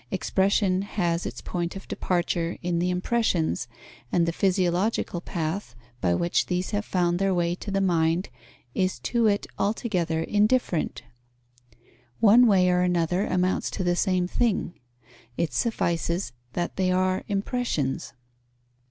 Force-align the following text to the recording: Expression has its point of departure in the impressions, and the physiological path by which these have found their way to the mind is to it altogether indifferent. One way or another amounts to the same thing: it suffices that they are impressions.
Expression 0.09 0.81
has 0.81 1.27
its 1.27 1.41
point 1.43 1.75
of 1.75 1.87
departure 1.87 2.57
in 2.63 2.79
the 2.79 2.89
impressions, 2.89 3.67
and 4.11 4.25
the 4.25 4.31
physiological 4.31 5.21
path 5.21 5.75
by 6.01 6.11
which 6.15 6.47
these 6.47 6.71
have 6.71 6.83
found 6.85 7.19
their 7.19 7.35
way 7.35 7.53
to 7.53 7.69
the 7.69 7.79
mind 7.79 8.29
is 8.73 8.97
to 8.97 9.27
it 9.27 9.45
altogether 9.59 10.23
indifferent. 10.23 11.03
One 12.19 12.47
way 12.47 12.67
or 12.71 12.81
another 12.81 13.27
amounts 13.27 13.69
to 13.77 13.83
the 13.83 13.95
same 13.95 14.27
thing: 14.27 14.73
it 15.37 15.53
suffices 15.53 16.33
that 16.53 16.77
they 16.77 16.89
are 16.91 17.23
impressions. 17.27 18.13